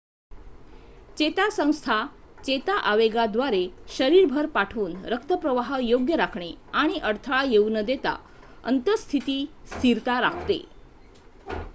चेता 1.17 1.47
संस्था 1.49 1.97
चेता 2.45 2.77
आवेगाद्वारे 2.91 3.59
शरीरभर 3.97 4.45
पाठवून 4.55 4.95
रक्तप्रवाह 5.05 5.75
योग्य 5.81 6.15
राखणे 6.15 6.51
आणि 6.73 6.99
अडथळा 7.01 7.43
येऊ 7.43 7.69
न 7.69 7.81
देता 7.85 8.15
अंत:स्थितीस्थिरता 8.63 10.19
राखते 10.21 10.61